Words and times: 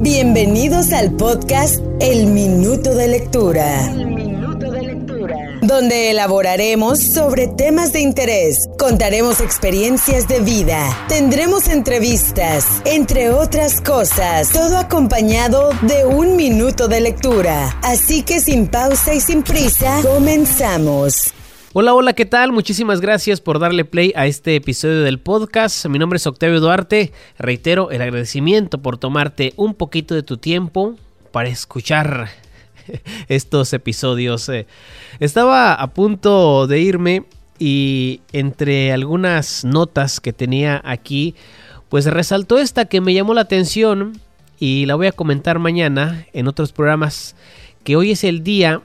Bienvenidos 0.00 0.92
al 0.92 1.10
podcast 1.16 1.80
El 1.98 2.28
Minuto 2.28 2.94
de 2.94 3.08
Lectura. 3.08 3.92
Donde 5.60 6.12
elaboraremos 6.12 7.00
sobre 7.00 7.48
temas 7.48 7.92
de 7.92 7.98
interés, 8.02 8.68
contaremos 8.78 9.40
experiencias 9.40 10.28
de 10.28 10.38
vida, 10.38 11.04
tendremos 11.08 11.66
entrevistas, 11.66 12.64
entre 12.84 13.30
otras 13.30 13.80
cosas, 13.80 14.50
todo 14.50 14.78
acompañado 14.78 15.70
de 15.82 16.06
un 16.06 16.36
minuto 16.36 16.86
de 16.86 17.00
lectura. 17.00 17.76
Así 17.82 18.22
que 18.22 18.38
sin 18.38 18.68
pausa 18.68 19.14
y 19.14 19.20
sin 19.20 19.42
prisa, 19.42 19.98
comenzamos. 20.02 21.34
Hola, 21.74 21.92
hola, 21.92 22.14
¿qué 22.14 22.24
tal? 22.24 22.50
Muchísimas 22.50 23.02
gracias 23.02 23.42
por 23.42 23.58
darle 23.58 23.84
play 23.84 24.14
a 24.16 24.26
este 24.26 24.56
episodio 24.56 25.02
del 25.02 25.18
podcast. 25.18 25.84
Mi 25.84 25.98
nombre 25.98 26.16
es 26.16 26.26
Octavio 26.26 26.60
Duarte. 26.60 27.12
Reitero 27.38 27.90
el 27.90 28.00
agradecimiento 28.00 28.78
por 28.78 28.96
tomarte 28.96 29.52
un 29.56 29.74
poquito 29.74 30.14
de 30.14 30.22
tu 30.22 30.38
tiempo 30.38 30.94
para 31.30 31.50
escuchar 31.50 32.30
estos 33.28 33.74
episodios. 33.74 34.48
Eh, 34.48 34.66
estaba 35.20 35.74
a 35.74 35.88
punto 35.88 36.66
de 36.66 36.80
irme 36.80 37.26
y 37.58 38.22
entre 38.32 38.90
algunas 38.90 39.62
notas 39.66 40.20
que 40.20 40.32
tenía 40.32 40.80
aquí, 40.86 41.34
pues 41.90 42.06
resaltó 42.06 42.56
esta 42.56 42.86
que 42.86 43.02
me 43.02 43.12
llamó 43.12 43.34
la 43.34 43.42
atención 43.42 44.18
y 44.58 44.86
la 44.86 44.94
voy 44.94 45.08
a 45.08 45.12
comentar 45.12 45.58
mañana 45.58 46.24
en 46.32 46.48
otros 46.48 46.72
programas, 46.72 47.36
que 47.84 47.94
hoy 47.94 48.12
es 48.12 48.24
el 48.24 48.42
día 48.42 48.80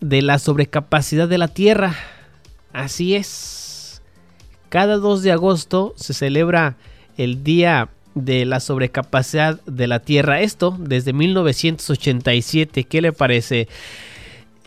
de 0.00 0.22
la 0.22 0.38
sobrecapacidad 0.38 1.28
de 1.28 1.38
la 1.38 1.48
Tierra. 1.48 1.96
Así 2.72 3.14
es. 3.14 4.02
Cada 4.68 4.96
2 4.96 5.22
de 5.22 5.32
agosto 5.32 5.94
se 5.96 6.12
celebra 6.12 6.76
el 7.16 7.42
Día 7.42 7.88
de 8.14 8.44
la 8.44 8.60
Sobrecapacidad 8.60 9.60
de 9.64 9.86
la 9.86 10.00
Tierra. 10.00 10.40
Esto 10.40 10.76
desde 10.78 11.12
1987. 11.12 12.84
¿Qué 12.84 13.00
le 13.00 13.12
parece? 13.12 13.68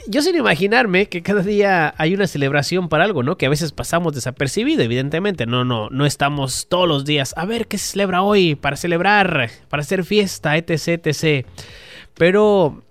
Yo 0.07 0.23
sin 0.23 0.35
imaginarme 0.35 1.07
que 1.07 1.21
cada 1.21 1.43
día 1.43 1.93
hay 1.97 2.15
una 2.15 2.25
celebración 2.25 2.89
para 2.89 3.03
algo, 3.03 3.21
¿no? 3.21 3.37
Que 3.37 3.45
a 3.45 3.49
veces 3.49 3.71
pasamos 3.71 4.15
desapercibido, 4.15 4.81
evidentemente. 4.81 5.45
No, 5.45 5.63
no, 5.63 5.89
no 5.91 6.05
estamos 6.07 6.67
todos 6.67 6.87
los 6.87 7.05
días. 7.05 7.33
A 7.37 7.45
ver 7.45 7.67
qué 7.67 7.77
se 7.77 7.91
celebra 7.91 8.23
hoy 8.23 8.55
para 8.55 8.77
celebrar, 8.77 9.51
para 9.69 9.81
hacer 9.81 10.03
fiesta, 10.03 10.57
etc, 10.57 11.05
etc. 11.05 11.45
Pero 12.15 12.81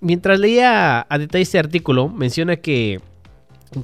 mientras 0.00 0.38
leía 0.38 1.06
a 1.08 1.18
detalle 1.18 1.42
este 1.42 1.58
artículo, 1.58 2.08
menciona 2.08 2.56
que 2.56 3.00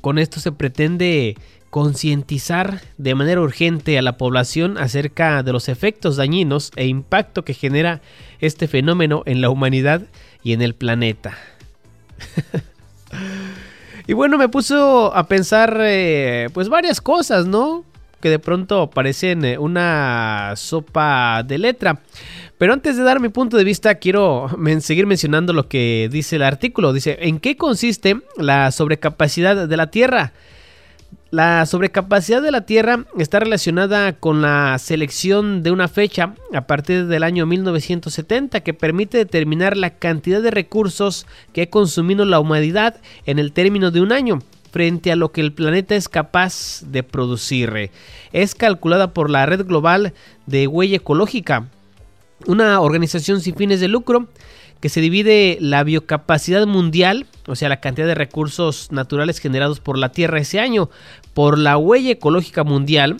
con 0.00 0.18
esto 0.18 0.40
se 0.40 0.52
pretende 0.52 1.36
concientizar 1.70 2.80
de 2.96 3.14
manera 3.14 3.40
urgente 3.40 3.98
a 3.98 4.02
la 4.02 4.16
población 4.16 4.78
acerca 4.78 5.42
de 5.42 5.52
los 5.52 5.68
efectos 5.68 6.16
dañinos 6.16 6.72
e 6.76 6.86
impacto 6.86 7.44
que 7.44 7.54
genera 7.54 8.00
este 8.40 8.68
fenómeno 8.68 9.22
en 9.26 9.40
la 9.40 9.50
humanidad 9.50 10.02
y 10.42 10.52
en 10.52 10.62
el 10.62 10.74
planeta. 10.74 11.36
y 14.06 14.12
bueno, 14.12 14.38
me 14.38 14.48
puso 14.48 15.14
a 15.14 15.28
pensar 15.28 15.78
eh, 15.82 16.48
pues 16.54 16.68
varias 16.68 17.00
cosas, 17.00 17.46
¿no? 17.46 17.84
Que 18.20 18.30
de 18.30 18.38
pronto 18.38 18.88
parecen 18.88 19.44
eh, 19.44 19.58
una 19.58 20.54
sopa 20.56 21.42
de 21.42 21.58
letra. 21.58 22.00
Pero 22.58 22.72
antes 22.72 22.96
de 22.96 23.02
dar 23.02 23.20
mi 23.20 23.28
punto 23.28 23.58
de 23.58 23.64
vista, 23.64 23.96
quiero 23.96 24.48
seguir 24.80 25.06
mencionando 25.06 25.52
lo 25.52 25.68
que 25.68 26.08
dice 26.10 26.36
el 26.36 26.42
artículo. 26.42 26.94
Dice, 26.94 27.18
¿en 27.20 27.38
qué 27.38 27.56
consiste 27.56 28.22
la 28.36 28.70
sobrecapacidad 28.72 29.68
de 29.68 29.76
la 29.76 29.90
Tierra? 29.90 30.32
La 31.30 31.66
sobrecapacidad 31.66 32.40
de 32.40 32.50
la 32.50 32.62
Tierra 32.62 33.04
está 33.18 33.40
relacionada 33.40 34.14
con 34.14 34.40
la 34.40 34.78
selección 34.78 35.62
de 35.62 35.70
una 35.70 35.88
fecha 35.88 36.34
a 36.54 36.66
partir 36.66 37.06
del 37.08 37.24
año 37.24 37.44
1970 37.44 38.60
que 38.60 38.72
permite 38.72 39.18
determinar 39.18 39.76
la 39.76 39.90
cantidad 39.90 40.40
de 40.40 40.50
recursos 40.50 41.26
que 41.52 41.62
ha 41.62 41.70
consumido 41.70 42.24
la 42.24 42.40
humanidad 42.40 43.00
en 43.26 43.38
el 43.38 43.52
término 43.52 43.90
de 43.90 44.00
un 44.00 44.12
año 44.12 44.38
frente 44.70 45.12
a 45.12 45.16
lo 45.16 45.30
que 45.30 45.40
el 45.42 45.52
planeta 45.52 45.94
es 45.94 46.08
capaz 46.08 46.82
de 46.86 47.02
producir. 47.02 47.90
Es 48.32 48.54
calculada 48.54 49.12
por 49.12 49.28
la 49.28 49.44
Red 49.44 49.66
Global 49.66 50.14
de 50.46 50.66
Huella 50.66 50.96
Ecológica, 50.96 51.68
una 52.46 52.80
organización 52.80 53.40
sin 53.40 53.56
fines 53.56 53.80
de 53.80 53.88
lucro 53.88 54.28
que 54.80 54.88
se 54.88 55.00
divide 55.00 55.58
la 55.60 55.82
biocapacidad 55.84 56.66
mundial, 56.66 57.26
o 57.46 57.56
sea, 57.56 57.68
la 57.68 57.80
cantidad 57.80 58.06
de 58.06 58.14
recursos 58.14 58.92
naturales 58.92 59.38
generados 59.38 59.80
por 59.80 59.96
la 59.96 60.12
Tierra 60.12 60.38
ese 60.38 60.60
año, 60.60 60.90
por 61.34 61.58
la 61.58 61.78
huella 61.78 62.10
ecológica 62.10 62.62
mundial, 62.62 63.16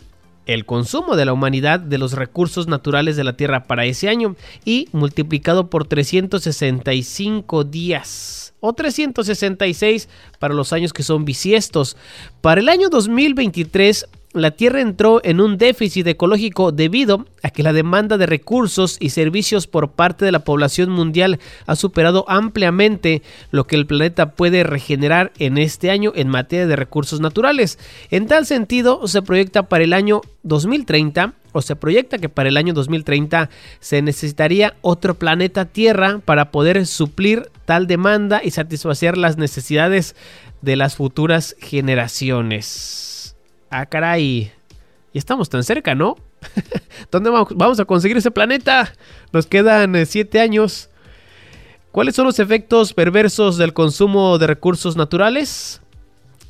el 0.46 0.64
consumo 0.64 1.16
de 1.16 1.24
la 1.24 1.32
humanidad 1.32 1.80
de 1.80 1.98
los 1.98 2.12
recursos 2.12 2.68
naturales 2.68 3.16
de 3.16 3.24
la 3.24 3.36
Tierra 3.36 3.64
para 3.64 3.84
ese 3.84 4.08
año 4.08 4.36
y 4.64 4.88
multiplicado 4.92 5.70
por 5.70 5.86
365 5.86 7.64
días 7.64 8.54
o 8.60 8.72
366 8.72 10.08
para 10.38 10.54
los 10.54 10.72
años 10.72 10.92
que 10.92 11.02
son 11.02 11.24
bisiestos. 11.24 11.96
Para 12.40 12.60
el 12.60 12.68
año 12.68 12.88
2023 12.88 14.06
la 14.36 14.50
Tierra 14.50 14.80
entró 14.80 15.20
en 15.24 15.40
un 15.40 15.56
déficit 15.56 16.06
ecológico 16.06 16.70
debido 16.70 17.26
a 17.42 17.50
que 17.50 17.62
la 17.62 17.72
demanda 17.72 18.18
de 18.18 18.26
recursos 18.26 18.96
y 19.00 19.10
servicios 19.10 19.66
por 19.66 19.92
parte 19.92 20.24
de 20.24 20.32
la 20.32 20.40
población 20.40 20.90
mundial 20.90 21.40
ha 21.66 21.76
superado 21.76 22.24
ampliamente 22.28 23.22
lo 23.50 23.66
que 23.66 23.76
el 23.76 23.86
planeta 23.86 24.32
puede 24.32 24.62
regenerar 24.62 25.32
en 25.38 25.58
este 25.58 25.90
año 25.90 26.12
en 26.14 26.28
materia 26.28 26.66
de 26.66 26.76
recursos 26.76 27.20
naturales. 27.20 27.78
En 28.10 28.26
tal 28.26 28.46
sentido, 28.46 29.06
se 29.08 29.22
proyecta 29.22 29.64
para 29.64 29.84
el 29.84 29.92
año 29.92 30.20
2030 30.42 31.34
o 31.52 31.62
se 31.62 31.74
proyecta 31.74 32.18
que 32.18 32.28
para 32.28 32.50
el 32.50 32.58
año 32.58 32.74
2030 32.74 33.48
se 33.80 34.02
necesitaría 34.02 34.74
otro 34.82 35.14
planeta 35.14 35.64
Tierra 35.64 36.20
para 36.24 36.50
poder 36.50 36.86
suplir 36.86 37.50
tal 37.64 37.86
demanda 37.86 38.42
y 38.44 38.50
satisfacer 38.50 39.16
las 39.16 39.38
necesidades 39.38 40.14
de 40.60 40.76
las 40.76 40.96
futuras 40.96 41.56
generaciones. 41.58 43.05
Ah, 43.70 43.86
caray. 43.86 44.52
Y 45.12 45.18
estamos 45.18 45.48
tan 45.48 45.64
cerca, 45.64 45.94
¿no? 45.94 46.16
¿Dónde 47.10 47.30
vamos 47.30 47.80
a 47.80 47.84
conseguir 47.84 48.16
ese 48.16 48.30
planeta? 48.30 48.92
Nos 49.32 49.46
quedan 49.46 50.06
7 50.06 50.36
eh, 50.36 50.40
años. 50.40 50.90
¿Cuáles 51.90 52.14
son 52.14 52.26
los 52.26 52.38
efectos 52.38 52.92
perversos 52.92 53.56
del 53.56 53.72
consumo 53.72 54.38
de 54.38 54.46
recursos 54.46 54.96
naturales? 54.96 55.80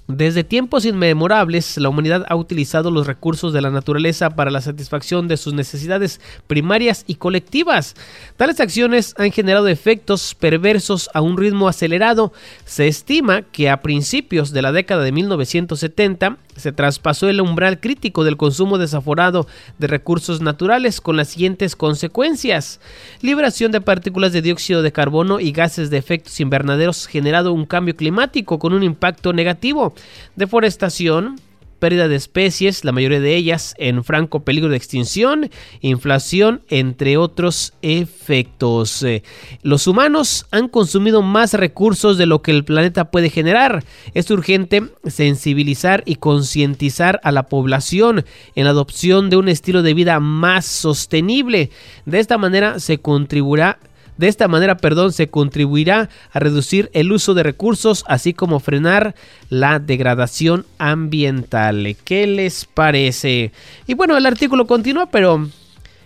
Desde 0.08 0.44
tiempos 0.44 0.84
inmemorables, 0.84 1.78
la 1.78 1.88
humanidad 1.88 2.24
ha 2.28 2.36
utilizado 2.36 2.92
los 2.92 3.08
recursos 3.08 3.52
de 3.52 3.60
la 3.60 3.70
naturaleza 3.70 4.30
para 4.30 4.52
la 4.52 4.60
satisfacción 4.60 5.26
de 5.26 5.36
sus 5.36 5.52
necesidades 5.52 6.20
primarias 6.46 7.02
y 7.08 7.16
colectivas. 7.16 7.94
Tales 8.36 8.60
acciones 8.60 9.14
han 9.18 9.32
generado 9.32 9.66
efectos 9.66 10.36
perversos 10.36 11.10
a 11.12 11.22
un 11.22 11.36
ritmo 11.36 11.66
acelerado. 11.66 12.32
Se 12.64 12.86
estima 12.86 13.42
que 13.42 13.68
a 13.68 13.82
principios 13.82 14.52
de 14.52 14.62
la 14.62 14.70
década 14.70 15.02
de 15.02 15.10
1970 15.10 16.38
se 16.56 16.72
traspasó 16.72 17.28
el 17.28 17.40
umbral 17.40 17.80
crítico 17.80 18.24
del 18.24 18.36
consumo 18.36 18.78
desaforado 18.78 19.46
de 19.78 19.86
recursos 19.86 20.40
naturales 20.40 21.00
con 21.00 21.16
las 21.16 21.28
siguientes 21.28 21.76
consecuencias. 21.76 22.80
Liberación 23.20 23.72
de 23.72 23.80
partículas 23.80 24.32
de 24.32 24.42
dióxido 24.42 24.82
de 24.82 24.92
carbono 24.92 25.40
y 25.40 25.52
gases 25.52 25.90
de 25.90 25.98
efectos 25.98 26.40
invernaderos 26.40 27.06
generado 27.06 27.52
un 27.52 27.66
cambio 27.66 27.96
climático 27.96 28.58
con 28.58 28.72
un 28.72 28.82
impacto 28.82 29.32
negativo. 29.32 29.94
Deforestación, 30.36 31.36
pérdida 31.78 32.08
de 32.08 32.16
especies, 32.16 32.84
la 32.84 32.92
mayoría 32.92 33.20
de 33.20 33.36
ellas 33.36 33.74
en 33.78 34.04
franco 34.04 34.44
peligro 34.44 34.70
de 34.70 34.76
extinción, 34.76 35.50
inflación, 35.80 36.62
entre 36.68 37.16
otros 37.16 37.74
efectos. 37.82 39.02
Eh, 39.02 39.22
los 39.62 39.86
humanos 39.86 40.46
han 40.50 40.68
consumido 40.68 41.22
más 41.22 41.54
recursos 41.54 42.18
de 42.18 42.26
lo 42.26 42.42
que 42.42 42.50
el 42.50 42.64
planeta 42.64 43.10
puede 43.10 43.30
generar. 43.30 43.84
Es 44.14 44.30
urgente 44.30 44.82
sensibilizar 45.06 46.02
y 46.06 46.16
concientizar 46.16 47.20
a 47.22 47.32
la 47.32 47.44
población 47.44 48.24
en 48.54 48.64
la 48.64 48.70
adopción 48.70 49.30
de 49.30 49.36
un 49.36 49.48
estilo 49.48 49.82
de 49.82 49.94
vida 49.94 50.20
más 50.20 50.66
sostenible. 50.66 51.70
De 52.04 52.18
esta 52.18 52.38
manera 52.38 52.80
se 52.80 52.98
contribuirá 52.98 53.78
de 54.16 54.28
esta 54.28 54.48
manera, 54.48 54.76
perdón, 54.76 55.12
se 55.12 55.28
contribuirá 55.28 56.08
a 56.32 56.38
reducir 56.38 56.90
el 56.94 57.12
uso 57.12 57.34
de 57.34 57.42
recursos, 57.42 58.04
así 58.08 58.32
como 58.32 58.60
frenar 58.60 59.14
la 59.50 59.78
degradación 59.78 60.64
ambiental. 60.78 61.96
¿Qué 62.04 62.26
les 62.26 62.64
parece? 62.64 63.52
Y 63.86 63.94
bueno, 63.94 64.16
el 64.16 64.26
artículo 64.26 64.66
continúa, 64.66 65.06
pero 65.06 65.48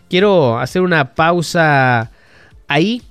quiero 0.08 0.58
hacer 0.58 0.82
una 0.82 1.14
pausa 1.14 2.10
ahí 2.66 3.02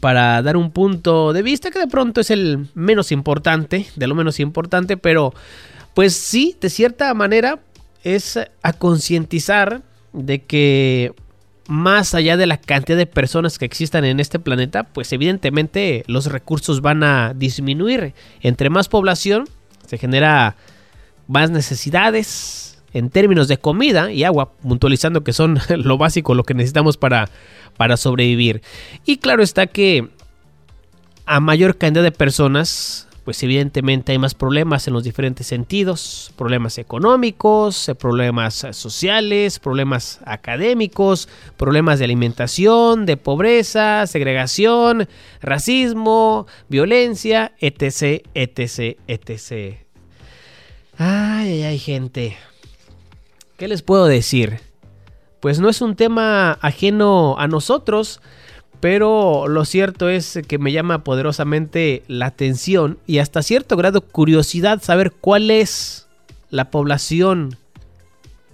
para 0.00 0.42
dar 0.42 0.56
un 0.56 0.70
punto 0.70 1.32
de 1.32 1.42
vista 1.42 1.70
que 1.70 1.78
de 1.78 1.86
pronto 1.86 2.20
es 2.20 2.30
el 2.30 2.68
menos 2.74 3.12
importante, 3.12 3.86
de 3.96 4.06
lo 4.06 4.14
menos 4.14 4.40
importante, 4.40 4.96
pero 4.96 5.32
pues 5.94 6.14
sí, 6.14 6.56
de 6.60 6.70
cierta 6.70 7.12
manera 7.14 7.60
es 8.04 8.38
a 8.62 8.72
concientizar 8.72 9.82
de 10.12 10.42
que 10.42 11.12
más 11.68 12.14
allá 12.14 12.36
de 12.36 12.46
la 12.46 12.56
cantidad 12.56 12.96
de 12.96 13.06
personas 13.06 13.58
que 13.58 13.66
existan 13.66 14.04
en 14.04 14.20
este 14.20 14.38
planeta, 14.38 14.84
pues 14.84 15.12
evidentemente 15.12 16.02
los 16.06 16.26
recursos 16.26 16.80
van 16.80 17.04
a 17.04 17.34
disminuir. 17.34 18.14
Entre 18.40 18.70
más 18.70 18.88
población 18.88 19.48
se 19.86 19.98
genera 19.98 20.56
más 21.26 21.50
necesidades, 21.50 22.68
en 22.92 23.10
términos 23.10 23.48
de 23.48 23.58
comida 23.58 24.10
y 24.12 24.24
agua, 24.24 24.52
puntualizando 24.52 25.24
que 25.24 25.32
son 25.32 25.58
lo 25.68 25.98
básico, 25.98 26.34
lo 26.34 26.44
que 26.44 26.54
necesitamos 26.54 26.96
para, 26.96 27.28
para 27.76 27.96
sobrevivir. 27.96 28.62
Y 29.04 29.18
claro 29.18 29.42
está 29.42 29.66
que 29.66 30.08
a 31.26 31.40
mayor 31.40 31.76
cantidad 31.76 32.02
de 32.02 32.12
personas, 32.12 33.07
pues 33.28 33.42
evidentemente 33.42 34.12
hay 34.12 34.18
más 34.18 34.32
problemas 34.32 34.88
en 34.88 34.94
los 34.94 35.04
diferentes 35.04 35.46
sentidos, 35.46 36.32
problemas 36.34 36.78
económicos, 36.78 37.90
problemas 37.98 38.66
sociales, 38.70 39.58
problemas 39.58 40.20
académicos, 40.24 41.28
problemas 41.58 41.98
de 41.98 42.06
alimentación, 42.06 43.04
de 43.04 43.18
pobreza, 43.18 44.06
segregación, 44.06 45.10
racismo, 45.42 46.46
violencia, 46.70 47.52
etc, 47.58 48.26
etc, 48.32 48.96
etc. 49.06 49.76
Ay, 50.96 51.64
ay, 51.64 51.78
gente. 51.78 52.34
¿Qué 53.58 53.68
les 53.68 53.82
puedo 53.82 54.06
decir? 54.06 54.60
Pues 55.40 55.60
no 55.60 55.68
es 55.68 55.82
un 55.82 55.96
tema 55.96 56.52
ajeno 56.62 57.38
a 57.38 57.46
nosotros, 57.46 58.22
pero 58.80 59.48
lo 59.48 59.64
cierto 59.64 60.08
es 60.08 60.38
que 60.46 60.58
me 60.58 60.72
llama 60.72 61.02
poderosamente 61.04 62.02
la 62.06 62.26
atención 62.26 62.98
y 63.06 63.18
hasta 63.18 63.42
cierto 63.42 63.76
grado 63.76 64.00
curiosidad 64.02 64.82
saber 64.82 65.12
cuál 65.12 65.50
es 65.50 66.06
la 66.50 66.70
población 66.70 67.56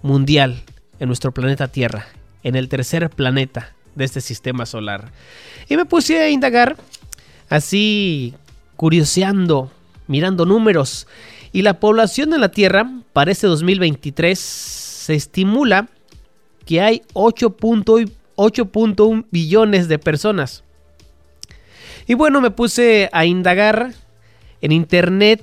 mundial 0.02 0.62
en 0.98 1.08
nuestro 1.08 1.32
planeta 1.32 1.68
Tierra, 1.68 2.06
en 2.42 2.56
el 2.56 2.68
tercer 2.68 3.10
planeta 3.10 3.74
de 3.94 4.04
este 4.04 4.20
sistema 4.20 4.66
solar. 4.66 5.12
Y 5.68 5.76
me 5.76 5.84
puse 5.84 6.20
a 6.20 6.30
indagar 6.30 6.76
así 7.48 8.34
curioseando, 8.76 9.70
mirando 10.06 10.46
números. 10.46 11.06
Y 11.52 11.62
la 11.62 11.80
población 11.80 12.30
de 12.30 12.38
la 12.38 12.50
Tierra 12.50 12.90
para 13.12 13.30
este 13.30 13.46
2023 13.46 14.38
se 14.38 15.14
estimula 15.14 15.88
que 16.66 16.80
hay 16.80 17.02
8.1 17.12 18.10
billones 19.30 19.88
de 19.88 19.98
personas. 19.98 20.64
Y 22.06 22.14
bueno, 22.14 22.40
me 22.40 22.50
puse 22.50 23.08
a 23.12 23.24
indagar 23.24 23.94
en 24.60 24.72
internet 24.72 25.42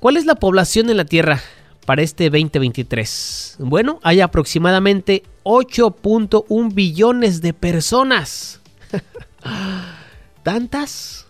cuál 0.00 0.16
es 0.16 0.26
la 0.26 0.34
población 0.34 0.90
en 0.90 0.98
la 0.98 1.04
Tierra 1.04 1.40
para 1.86 2.02
este 2.02 2.24
2023. 2.30 3.56
Bueno, 3.60 4.00
hay 4.02 4.20
aproximadamente 4.20 5.22
8.1 5.44 6.74
billones 6.74 7.40
de 7.40 7.52
personas. 7.52 8.60
¿Tantas? 10.42 11.26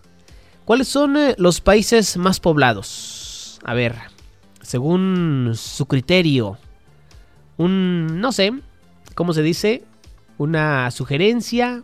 ¿Cuáles 0.64 0.88
son 0.88 1.16
eh, 1.16 1.34
los 1.38 1.60
países 1.60 2.16
más 2.16 2.40
poblados? 2.40 3.60
A 3.64 3.74
ver, 3.74 3.96
según 4.62 5.52
su 5.54 5.86
criterio, 5.86 6.58
un, 7.56 8.20
no 8.20 8.32
sé, 8.32 8.52
¿cómo 9.14 9.32
se 9.32 9.42
dice? 9.42 9.84
una 10.38 10.90
sugerencia, 10.90 11.82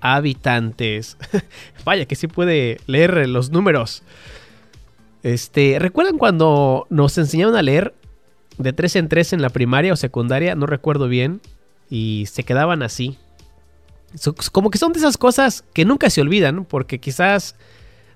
habitantes. 0.01 1.17
Vaya 1.85 2.05
que 2.05 2.15
sí 2.15 2.27
puede 2.27 2.79
leer 2.87 3.27
los 3.27 3.51
números. 3.51 4.03
Este, 5.23 5.77
¿recuerdan 5.79 6.17
cuando 6.17 6.87
nos 6.89 7.17
enseñaron 7.17 7.55
a 7.55 7.61
leer 7.61 7.93
de 8.57 8.73
tres 8.73 8.95
en 8.95 9.09
tres 9.09 9.33
en 9.33 9.41
la 9.41 9.49
primaria 9.49 9.93
o 9.93 9.95
secundaria? 9.95 10.55
No 10.55 10.65
recuerdo 10.65 11.07
bien. 11.07 11.41
Y 11.91 12.25
se 12.31 12.43
quedaban 12.43 12.83
así, 12.83 13.17
como 14.51 14.69
que 14.69 14.77
son 14.77 14.93
de 14.93 14.99
esas 14.99 15.17
cosas 15.17 15.63
que 15.73 15.85
nunca 15.85 16.09
se 16.09 16.21
olvidan, 16.21 16.65
porque 16.65 16.99
quizás 16.99 17.55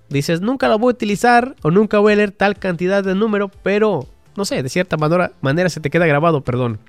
dices, 0.10 0.42
nunca 0.42 0.68
lo 0.68 0.78
voy 0.78 0.92
a 0.92 0.96
utilizar 0.96 1.56
o 1.62 1.72
nunca 1.72 2.00
voy 2.00 2.14
a 2.14 2.16
leer 2.18 2.32
tal 2.32 2.58
cantidad 2.58 3.04
de 3.04 3.16
número, 3.16 3.50
pero 3.64 4.08
no 4.36 4.46
sé, 4.46 4.62
de 4.62 4.70
cierta 4.70 4.98
manera, 4.98 5.32
manera 5.42 5.70
se 5.70 5.80
te 5.80 5.90
queda 5.90 6.06
grabado, 6.06 6.42
perdón. 6.42 6.80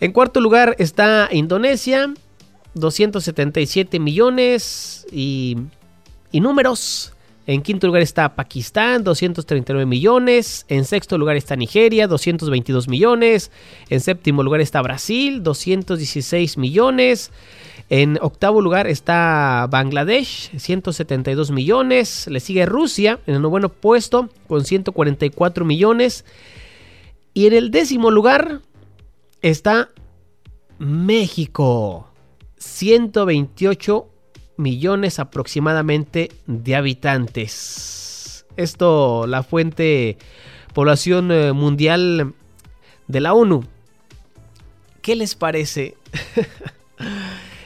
En 0.00 0.12
cuarto 0.12 0.40
lugar 0.40 0.74
está 0.78 1.28
Indonesia, 1.30 2.12
277 2.74 3.98
millones 4.00 5.06
y, 5.12 5.56
y 6.32 6.40
números. 6.40 7.12
En 7.46 7.60
quinto 7.60 7.86
lugar 7.86 8.00
está 8.00 8.34
Pakistán, 8.34 9.04
239 9.04 9.84
millones. 9.84 10.64
En 10.68 10.86
sexto 10.86 11.18
lugar 11.18 11.36
está 11.36 11.56
Nigeria, 11.56 12.08
222 12.08 12.88
millones. 12.88 13.50
En 13.90 14.00
séptimo 14.00 14.42
lugar 14.42 14.62
está 14.62 14.80
Brasil, 14.80 15.42
216 15.42 16.56
millones. 16.56 17.30
En 17.90 18.18
octavo 18.22 18.62
lugar 18.62 18.86
está 18.86 19.66
Bangladesh, 19.70 20.50
172 20.56 21.50
millones. 21.50 22.26
Le 22.28 22.40
sigue 22.40 22.66
Rusia 22.66 23.20
en 23.26 23.36
el 23.36 23.42
noveno 23.42 23.68
puesto 23.68 24.30
con 24.48 24.64
144 24.64 25.64
millones. 25.64 26.24
Y 27.34 27.46
en 27.46 27.52
el 27.52 27.70
décimo 27.70 28.10
lugar 28.10 28.62
está 29.42 29.90
México, 30.78 32.08
128 32.56 34.08
millones 34.56 35.18
aproximadamente 35.18 36.30
de 36.46 36.76
habitantes. 36.76 38.46
Esto, 38.56 39.26
la 39.26 39.42
fuente 39.42 40.16
población 40.72 41.30
eh, 41.32 41.52
mundial 41.52 42.34
de 43.08 43.20
la 43.20 43.34
ONU. 43.34 43.64
¿Qué 45.02 45.16
les 45.16 45.34
parece? 45.34 45.96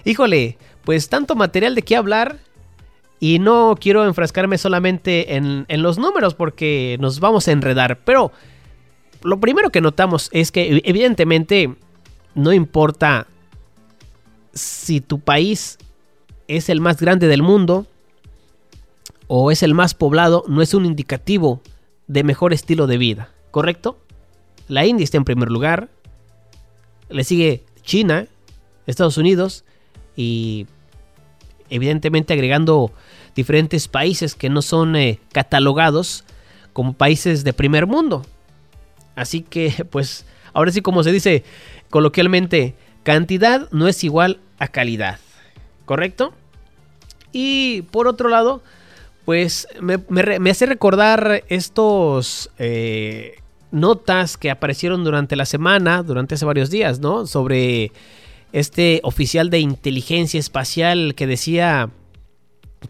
Híjole, 0.09 0.57
pues 0.85 1.11
tanto 1.11 1.35
material 1.35 1.75
de 1.75 1.83
qué 1.83 1.95
hablar. 1.95 2.39
Y 3.21 3.41
no 3.41 3.75
quiero 3.79 4.07
enfrascarme 4.07 4.57
solamente 4.57 5.37
en, 5.37 5.67
los 5.69 5.99
números 5.99 6.33
porque 6.35 6.97
nos 6.99 7.21
vamos 7.21 7.47
a 7.47 7.53
enredar. 7.53 7.99
Pero 8.07 8.33
lo 9.23 9.39
primero 9.39 9.69
que 9.69 9.83
notamos 9.83 10.31
es 10.33 10.51
que 10.51 10.81
evidentemente 10.85 11.75
no 12.35 12.55
importa 12.55 13.27
si 14.55 15.03
tu 15.03 15.21
país 15.21 15.77
es 16.47 16.71
el 16.71 16.81
más 16.81 17.03
grande 17.03 17.27
del 17.27 17.43
mundo 17.43 17.87
o 19.27 19.51
es 19.51 19.63
el 19.63 19.75
más 19.75 19.93
poblado, 19.93 20.43
no 20.49 20.63
es 20.63 20.73
un 20.73 20.87
indicativo 20.87 21.61
de 22.07 22.25
mejor 22.25 22.55
estilo 22.55 22.87
de 22.87 22.97
vida, 22.97 23.31
¿correcto? 23.51 23.99
La 24.69 24.87
India 24.87 25.05
está 25.05 25.19
en 25.19 25.25
primer 25.25 25.51
lugar, 25.51 25.91
le 27.11 27.25
sigue 27.25 27.67
China, 27.83 28.27
Estados 28.87 29.19
Unidos 29.19 29.65
y 30.19 30.67
evidentemente 31.71 32.35
agregando 32.35 32.93
diferentes 33.37 33.87
países 33.87 34.35
que 34.35 34.51
no 34.51 34.63
son 34.63 34.97
eh, 34.97 35.21
catalogados 35.33 36.25
como 36.73 36.95
países 36.95 37.45
de 37.45 37.53
primer 37.53 37.87
mundo. 37.87 38.27
Así 39.15 39.43
que 39.43 39.87
pues 39.91 40.27
ahora 40.53 40.73
sí 40.73 40.83
como 40.83 41.05
se 41.05 41.13
dice 41.13 41.45
coloquialmente, 41.89 42.75
cantidad 43.05 43.71
no 43.71 43.87
es 43.87 44.03
igual 44.03 44.41
a 44.59 44.67
calidad. 44.67 45.21
¿Correcto? 45.85 46.35
Y 47.31 47.83
por 47.93 48.09
otro 48.09 48.29
lado, 48.29 48.61
pues 49.25 49.69
me, 49.81 50.51
hace 50.51 50.67
recordar 50.67 51.45
estos 51.49 52.51
eh, 52.59 53.37
notas 53.71 54.37
que 54.37 54.51
aparecieron 54.51 55.05
durante 55.05 55.37
la 55.37 55.47
semana, 55.47 56.03
durante 56.03 56.35
hace 56.35 56.45
varios 56.45 56.71
días, 56.71 56.99
¿no? 56.99 57.25
Sobre 57.27 57.93
este 58.53 59.01
oficial 59.03 59.51
de 59.51 59.61
inteligencia 59.61 60.41
espacial 60.41 61.15
que 61.15 61.27
decía 61.27 61.91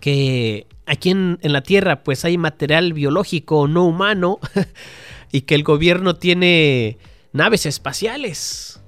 que 0.00 0.66
aquí 0.86 1.10
en, 1.10 1.38
la 1.42 1.62
Tierra 1.62 2.02
pues 2.02 2.24
hay 2.24 2.38
material 2.38 2.92
biológico 2.92 3.68
no 3.68 3.84
humano 3.84 4.38
y 5.32 5.42
que 5.42 5.54
el 5.54 5.62
gobierno 5.62 6.16
tiene 6.16 6.98
naves 7.32 7.66
espaciales 7.66 8.80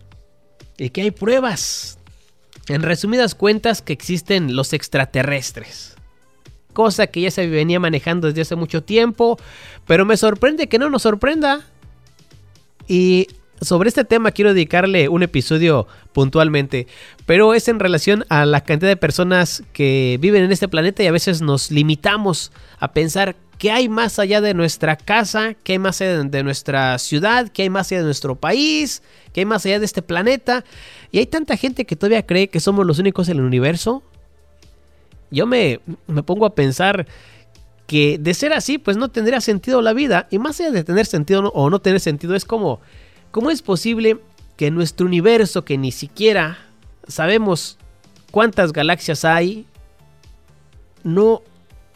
y 0.79 0.91
que 0.91 1.03
hay 1.03 1.11
pruebas. 1.11 1.99
En 2.69 2.83
resumidas 2.83 3.35
cuentas 3.35 3.83
que 3.83 3.93
existen 3.93 4.55
los 4.55 4.73
extraterrestres. 4.73 5.97
Cosa 6.73 7.09
que 7.09 7.23
ya 7.23 7.31
se 7.33 7.49
venía 7.49 7.81
manejando 7.81 8.29
desde 8.29 8.43
hace 8.43 8.55
mucho 8.55 8.85
tiempo, 8.85 9.39
pero 9.87 10.05
me 10.05 10.17
sorprende 10.17 10.69
que 10.69 10.79
no 10.79 10.89
nos 10.89 11.03
sorprenda. 11.03 11.67
Y 12.87 13.27
sobre 13.61 13.88
este 13.88 14.05
tema 14.05 14.31
quiero 14.31 14.55
dedicarle 14.55 15.09
un 15.09 15.23
episodio 15.23 15.87
puntualmente, 16.12 16.87
pero 17.26 17.55
es 17.55 17.69
en 17.69 17.79
relación 17.79 18.25
a 18.29 18.47
la 18.47 18.62
cantidad 18.62 18.90
de 18.90 18.97
personas 18.97 19.62
que 19.73 20.19
viven 20.21 20.45
en 20.45 20.52
este 20.52 20.69
planeta 20.69 21.02
y 21.02 21.07
a 21.07 21.12
veces 21.12 21.43
nos 21.43 21.71
limitamos 21.71 22.52
a 22.79 22.93
pensar 22.93 23.37
qué 23.59 23.71
hay 23.71 23.90
más 23.90 24.19
allá 24.19 24.40
de 24.40 24.55
nuestra 24.55 24.97
casa, 24.97 25.55
qué 25.62 25.73
hay 25.73 25.79
más 25.79 26.00
allá 26.00 26.25
de 26.25 26.43
nuestra 26.43 26.99
ciudad, 26.99 27.49
qué 27.49 27.62
hay 27.62 27.71
más 27.71 27.93
allá 27.93 27.99
de 27.99 28.07
nuestro 28.07 28.35
país, 28.35 29.02
qué 29.35 29.43
hay 29.43 29.45
más 29.45 29.67
allá 29.67 29.79
de 29.79 29.85
este 29.85 30.00
planeta. 30.00 30.64
Y 31.12 31.19
hay 31.19 31.26
tanta 31.26 31.59
gente 31.59 31.85
que 31.85 31.95
todavía 31.95 32.25
cree 32.25 32.49
que 32.49 32.59
somos 32.59 32.87
los 32.87 32.99
únicos 32.99 33.29
en 33.29 33.37
el 33.37 33.45
universo. 33.45 34.02
Yo 35.31 35.47
me, 35.47 35.81
me 36.07 36.23
pongo 36.23 36.47
a 36.47 36.55
pensar 36.55 37.07
que 37.87 38.17
de 38.19 38.33
ser 38.33 38.55
así, 38.55 38.79
pues 38.79 38.97
no 38.97 39.11
tendría 39.11 39.43
sentido 39.43 39.83
la 39.83 39.93
vida. 39.93 40.26
Y 40.31 40.38
más 40.38 40.59
allá 40.59 40.71
de 40.71 40.83
tener 40.83 41.05
sentido 41.05 41.50
o 41.52 41.69
no 41.69 41.81
tener 41.81 42.00
sentido, 42.00 42.35
es 42.35 42.47
como, 42.47 42.81
¿cómo 43.30 43.50
es 43.50 43.62
posible 43.62 44.18
que 44.56 44.70
nuestro 44.70 45.06
universo, 45.06 45.64
que 45.64 45.78
ni 45.78 45.92
siquiera 45.92 46.58
sabemos 47.06 47.78
cuántas 48.30 48.72
galaxias 48.72 49.25
hay, 49.25 49.66
no 51.02 51.42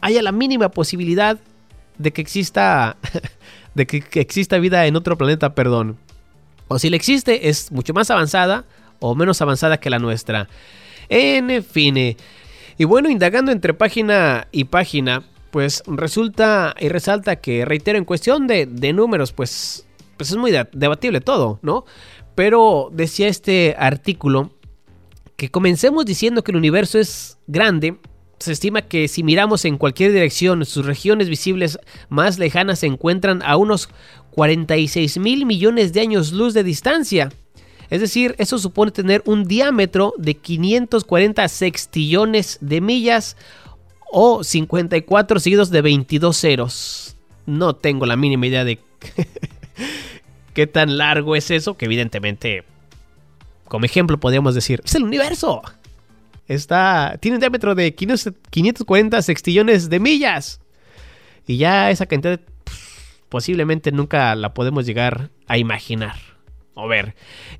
haya 0.01 0.21
la 0.21 0.31
mínima 0.31 0.69
posibilidad 0.69 1.39
de 1.97 2.11
que 2.11 2.21
exista, 2.21 2.97
de 3.75 3.87
que, 3.87 4.03
exista 4.19 4.57
vida 4.57 4.85
en 4.85 4.95
otro 4.95 5.17
planeta, 5.17 5.55
perdón. 5.55 5.97
O 6.67 6.79
si 6.79 6.89
le 6.89 6.97
existe, 6.97 7.49
es 7.49 7.71
mucho 7.71 7.93
más 7.93 8.09
avanzada 8.09 8.65
o 8.99 9.15
menos 9.15 9.41
avanzada 9.41 9.79
que 9.79 9.89
la 9.89 9.99
nuestra. 9.99 10.47
En 11.09 11.63
fin. 11.63 12.17
Y 12.77 12.83
bueno, 12.83 13.09
indagando 13.09 13.51
entre 13.51 13.73
página 13.73 14.47
y 14.51 14.65
página, 14.65 15.23
pues 15.51 15.83
resulta 15.87 16.75
y 16.79 16.89
resalta 16.89 17.37
que, 17.37 17.65
reitero, 17.65 17.97
en 17.97 18.05
cuestión 18.05 18.47
de, 18.47 18.93
números, 18.93 19.31
pues, 19.31 19.85
pues 20.17 20.31
es 20.31 20.37
muy 20.37 20.51
debatible 20.73 21.21
todo, 21.21 21.59
¿no? 21.61 21.85
Pero 22.35 22.89
decía 22.91 23.27
este 23.27 23.75
artículo 23.77 24.51
que 25.37 25.49
comencemos 25.49 26.05
diciendo 26.05 26.43
que 26.43 26.51
el 26.51 26.57
universo 26.57 26.99
es 26.99 27.37
grande. 27.47 27.97
Se 28.39 28.51
estima 28.51 28.81
que 28.81 29.07
si 29.07 29.23
miramos 29.23 29.65
en 29.65 29.77
cualquier 29.77 30.11
dirección, 30.11 30.65
sus 30.65 30.85
regiones 30.85 31.29
visibles 31.29 31.79
más 32.09 32.37
lejanas 32.37 32.79
se 32.79 32.87
encuentran 32.87 33.41
a 33.43 33.57
unos 33.57 33.89
46 34.31 35.17
mil 35.19 35.45
millones 35.45 35.93
de 35.93 36.01
años 36.01 36.33
luz 36.33 36.53
de 36.53 36.63
distancia. 36.63 37.31
Es 37.89 38.01
decir, 38.01 38.35
eso 38.37 38.57
supone 38.57 38.91
tener 38.91 39.21
un 39.25 39.45
diámetro 39.45 40.13
de 40.17 40.35
540 40.35 41.47
sextillones 41.47 42.57
de 42.61 42.81
millas 42.81 43.37
o 44.11 44.43
54 44.43 45.39
seguidos 45.39 45.69
de 45.69 45.81
22 45.81 46.37
ceros. 46.37 47.15
No 47.45 47.75
tengo 47.75 48.05
la 48.05 48.15
mínima 48.15 48.47
idea 48.47 48.63
de 48.65 48.79
qué 50.55 50.65
tan 50.65 50.97
largo 50.97 51.35
es 51.35 51.51
eso, 51.51 51.77
que 51.77 51.85
evidentemente, 51.85 52.63
como 53.67 53.85
ejemplo, 53.85 54.19
podríamos 54.19 54.55
decir, 54.55 54.81
es 54.83 54.95
el 54.95 55.03
universo. 55.03 55.61
Está, 56.47 57.17
tiene 57.19 57.35
un 57.35 57.41
diámetro 57.41 57.75
de 57.75 57.93
540 57.93 59.21
sextillones 59.21 59.89
de 59.89 59.99
millas. 59.99 60.61
Y 61.45 61.57
ya 61.57 61.91
esa 61.91 62.07
cantidad 62.07 62.39
posiblemente 63.29 63.91
nunca 63.91 64.33
la 64.35 64.53
podemos 64.53 64.85
llegar 64.85 65.29
a 65.45 65.57
imaginar 65.57 66.15
o 66.73 66.87
ver. 66.87 67.15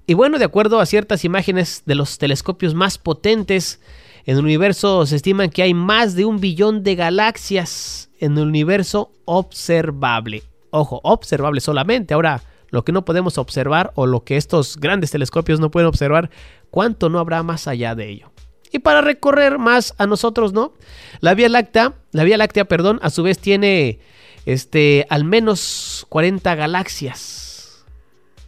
Y 0.08 0.14
bueno, 0.14 0.40
de 0.40 0.46
acuerdo 0.46 0.80
a 0.80 0.86
ciertas 0.86 1.26
imágenes 1.26 1.84
de 1.86 1.96
los 1.96 2.18
telescopios 2.18 2.74
más 2.74 2.98
potentes, 2.98 3.82
en 4.26 4.38
el 4.38 4.44
universo 4.44 5.06
se 5.06 5.18
estima 5.18 5.48
que 5.50 5.64
hay 5.64 5.74
más 5.74 6.16
de 6.16 6.26
un 6.26 6.40
billón 6.40 6.84
de 6.84 6.96
galaxias 6.96 8.10
en 8.20 8.38
el 8.38 8.48
universo 8.48 9.12
observable. 9.26 10.44
Ojo, 10.70 11.02
observable 11.04 11.62
solamente. 11.62 12.14
Ahora, 12.14 12.42
lo 12.76 12.84
que 12.84 12.92
no 12.92 13.06
podemos 13.06 13.38
observar 13.38 13.92
o 13.96 14.06
lo 14.06 14.26
que 14.26 14.36
estos 14.36 14.78
grandes 14.78 15.10
telescopios 15.10 15.62
no 15.62 15.72
pueden 15.72 15.88
observar, 15.88 16.30
¿cuánto 16.70 17.10
no 17.10 17.20
habrá 17.20 17.42
más 17.42 17.68
allá 17.68 17.96
de 17.96 18.10
ello? 18.10 18.32
Y 18.72 18.80
para 18.80 19.00
recorrer 19.00 19.58
más 19.58 19.96
a 19.98 20.06
nosotros, 20.06 20.52
¿no? 20.52 20.74
La 21.22 21.34
Vía 21.36 21.48
Láctea, 21.48 21.94
la 22.12 22.26
Vía 22.26 22.38
Láctea, 22.38 22.66
perdón, 22.66 23.00
a 23.02 23.10
su 23.10 23.24
vez 23.24 23.40
tiene 23.40 24.00
este 24.46 25.08
al 25.10 25.24
menos 25.24 26.06
40 26.10 26.54
galaxias. 26.56 27.86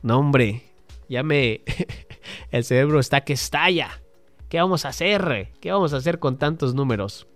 No, 0.04 0.20
hombre, 0.20 0.64
ya 1.08 1.24
me 1.24 1.62
el 2.52 2.66
cerebro 2.66 3.00
está 3.00 3.22
que 3.22 3.34
estalla. 3.34 4.02
¿Qué 4.50 4.60
vamos 4.60 4.84
a 4.84 4.90
hacer? 4.90 5.52
¿Qué 5.62 5.72
vamos 5.72 5.94
a 5.94 5.98
hacer 5.98 6.20
con 6.20 6.38
tantos 6.38 6.74
números? 6.76 7.28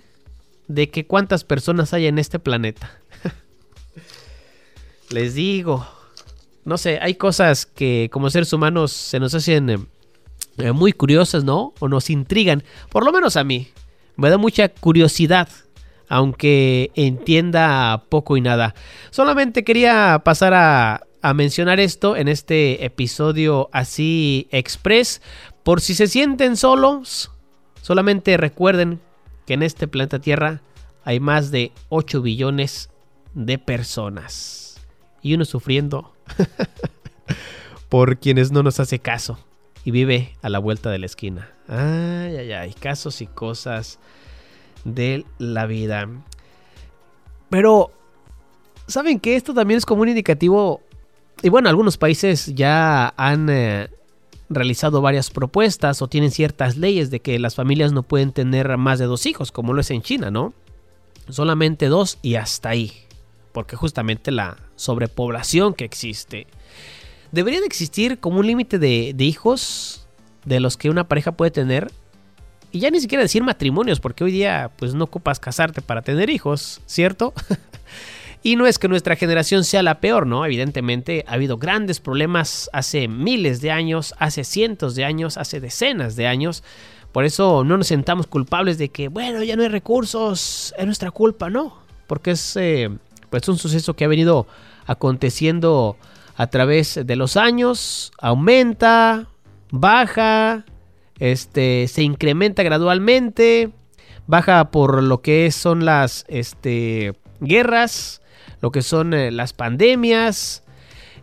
de 0.67 0.89
que 0.89 1.05
cuántas 1.05 1.43
personas 1.43 1.93
hay 1.93 2.07
en 2.07 2.19
este 2.19 2.39
planeta. 2.39 2.91
Les 5.09 5.33
digo, 5.33 5.87
no 6.65 6.77
sé, 6.77 6.99
hay 7.01 7.15
cosas 7.15 7.65
que 7.65 8.09
como 8.11 8.29
seres 8.29 8.51
humanos 8.53 8.91
se 8.91 9.19
nos 9.19 9.33
hacen 9.33 9.87
eh, 10.57 10.71
muy 10.71 10.91
curiosas, 10.91 11.43
¿no? 11.43 11.73
O 11.79 11.87
nos 11.87 12.09
intrigan, 12.09 12.63
por 12.89 13.05
lo 13.05 13.11
menos 13.11 13.37
a 13.37 13.43
mí. 13.43 13.69
Me 14.17 14.31
da 14.31 14.39
mucha 14.39 14.69
curiosidad, 14.69 15.47
aunque 16.09 16.91
entienda 16.95 18.05
poco 18.09 18.35
y 18.35 18.41
nada. 18.41 18.73
Solamente 19.11 19.63
quería 19.63 20.21
pasar 20.25 20.53
a, 20.53 21.03
mencionar 21.35 21.81
esto 21.81 22.15
en 22.15 22.29
este 22.29 22.85
episodio 22.85 23.69
así 23.73 24.47
express. 24.51 25.21
Por 25.63 25.81
si 25.81 25.93
se 25.93 26.07
sienten 26.07 26.55
solos, 26.55 27.31
solamente 27.81 28.37
recuerden 28.37 29.01
que 29.45 29.55
en 29.55 29.61
este 29.61 29.87
planeta 29.87 30.19
Tierra 30.19 30.61
hay 31.03 31.19
más 31.19 31.51
de 31.51 31.73
8 31.89 32.21
billones 32.21 32.89
de 33.33 33.59
personas 33.59 34.79
y 35.21 35.33
uno 35.33 35.43
sufriendo 35.43 36.13
por 37.89 38.17
quienes 38.19 38.51
no 38.51 38.63
nos 38.63 38.79
hace 38.79 38.99
caso 38.99 39.37
y 39.87 39.91
vive 39.91 40.35
a 40.41 40.49
la 40.49 40.59
vuelta 40.59 40.91
de 40.91 40.99
la 40.99 41.05
esquina. 41.05 41.49
Ay, 41.69 42.35
ay, 42.35 42.51
ay, 42.51 42.73
casos 42.73 43.21
y 43.21 43.25
cosas 43.25 43.99
de 44.83 45.23
la 45.37 45.65
vida. 45.65 46.09
Pero, 47.49 47.91
¿saben 48.85 49.17
que 49.21 49.37
esto 49.37 49.53
también 49.53 49.77
es 49.77 49.85
como 49.85 50.01
un 50.01 50.09
indicativo? 50.09 50.81
Y 51.41 51.47
bueno, 51.47 51.69
algunos 51.69 51.97
países 51.97 52.53
ya 52.53 53.13
han 53.15 53.49
eh, 53.49 53.87
realizado 54.49 54.99
varias 54.99 55.29
propuestas 55.29 56.01
o 56.01 56.09
tienen 56.09 56.31
ciertas 56.31 56.75
leyes 56.75 57.09
de 57.09 57.21
que 57.21 57.39
las 57.39 57.55
familias 57.55 57.93
no 57.93 58.03
pueden 58.03 58.33
tener 58.33 58.75
más 58.75 58.99
de 58.99 59.05
dos 59.05 59.25
hijos, 59.25 59.53
como 59.53 59.71
lo 59.71 59.79
es 59.79 59.89
en 59.89 60.01
China, 60.01 60.29
¿no? 60.29 60.53
Solamente 61.29 61.87
dos 61.87 62.19
y 62.21 62.35
hasta 62.35 62.67
ahí 62.67 63.07
porque 63.57 63.75
justamente 63.75 64.29
la 64.29 64.57
sobrepoblación 64.75 65.73
que 65.73 65.83
existe. 65.83 66.45
Debería 67.31 67.59
de 67.59 67.65
existir 67.65 68.19
como 68.19 68.39
un 68.39 68.47
límite 68.47 68.79
de, 68.79 69.13
hijos 69.19 70.07
de 70.45 70.59
los 70.59 70.77
que 70.77 70.89
una 70.89 71.07
pareja 71.07 71.33
puede 71.33 71.51
tener. 71.51 71.91
Y 72.71 72.79
ya 72.79 72.91
ni 72.91 72.99
siquiera 72.99 73.21
decir 73.21 73.43
matrimonios, 73.43 73.99
porque 73.99 74.23
hoy 74.23 74.31
día 74.31 74.71
pues 74.77 74.93
no 74.93 75.05
ocupas 75.05 75.39
casarte 75.39 75.81
para 75.81 76.01
tener 76.01 76.29
hijos, 76.29 76.81
¿cierto? 76.85 77.33
y 78.43 78.55
no 78.55 78.67
es 78.67 78.77
que 78.77 78.87
nuestra 78.87 79.15
generación 79.15 79.63
sea 79.63 79.83
la 79.83 79.99
peor, 79.99 80.27
¿no? 80.27 80.45
Evidentemente 80.45 81.23
ha 81.27 81.33
habido 81.33 81.57
grandes 81.57 81.99
problemas 81.99 82.69
hace 82.73 83.07
miles 83.07 83.61
de 83.61 83.71
años, 83.71 84.13
hace 84.19 84.43
cientos 84.43 84.95
de 84.95 85.05
años, 85.05 85.37
hace 85.37 85.59
decenas 85.59 86.15
de 86.15 86.27
años. 86.27 86.63
Por 87.11 87.23
eso 87.25 87.63
no 87.63 87.77
nos 87.77 87.87
sentamos 87.87 88.27
culpables 88.27 88.77
de 88.77 88.89
que, 88.89 89.07
bueno, 89.07 89.43
ya 89.43 89.55
no 89.55 89.63
hay 89.63 89.69
recursos, 89.69 90.73
es 90.77 90.85
nuestra 90.85 91.11
culpa, 91.11 91.49
no. 91.49 91.77
Porque 92.05 92.31
es 92.31 92.55
eh, 92.57 92.89
pues 93.29 93.47
un 93.47 93.57
suceso 93.57 93.95
que 93.95 94.05
ha 94.05 94.09
venido 94.09 94.45
aconteciendo 94.85 95.97
a 96.37 96.47
través 96.47 96.99
de 97.03 97.15
los 97.15 97.35
años, 97.35 98.11
aumenta, 98.19 99.27
baja, 99.71 100.65
este, 101.17 101.87
se 101.87 102.03
incrementa 102.03 102.61
gradualmente, 102.61 103.71
baja 104.27 104.69
por 104.69 105.01
lo 105.01 105.23
que 105.23 105.51
son 105.51 105.83
las 105.83 106.25
este, 106.27 107.15
guerras, 107.39 108.21
lo 108.61 108.71
que 108.71 108.83
son 108.83 109.15
eh, 109.15 109.31
las 109.31 109.53
pandemias, 109.53 110.63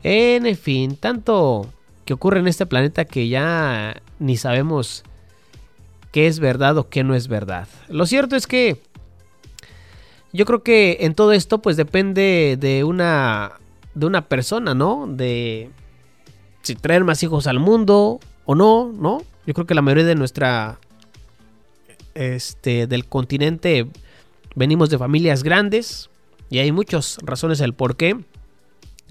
en 0.02 0.56
fin, 0.56 0.96
tanto 0.96 1.72
que 2.04 2.12
ocurre 2.12 2.40
en 2.40 2.48
este 2.48 2.66
planeta 2.66 3.04
que 3.04 3.28
ya 3.28 4.02
ni 4.18 4.36
sabemos 4.36 5.04
qué 6.10 6.26
es 6.26 6.40
verdad 6.40 6.76
o 6.76 6.88
qué 6.88 7.04
no 7.04 7.14
es 7.14 7.28
verdad. 7.28 7.68
Lo 7.88 8.04
cierto 8.06 8.34
es 8.34 8.48
que 8.48 8.82
yo 10.32 10.44
creo 10.44 10.64
que 10.64 10.98
en 11.02 11.14
todo 11.14 11.32
esto 11.32 11.62
pues 11.62 11.76
depende 11.76 12.58
de 12.58 12.82
una 12.82 13.60
de 13.94 14.06
una 14.06 14.28
persona, 14.28 14.74
¿no? 14.74 15.06
De 15.08 15.70
si 16.62 16.74
traer 16.74 17.04
más 17.04 17.22
hijos 17.22 17.46
al 17.46 17.58
mundo 17.58 18.20
o 18.44 18.54
no, 18.54 18.92
¿no? 18.92 19.22
Yo 19.46 19.54
creo 19.54 19.66
que 19.66 19.74
la 19.74 19.82
mayoría 19.82 20.04
de 20.04 20.14
nuestra 20.14 20.78
este 22.14 22.86
del 22.86 23.06
continente 23.06 23.88
venimos 24.54 24.88
de 24.88 24.98
familias 24.98 25.42
grandes 25.42 26.10
y 26.48 26.58
hay 26.58 26.72
muchas 26.72 27.18
razones 27.22 27.58
del 27.58 27.74
por 27.74 27.96
qué. 27.96 28.16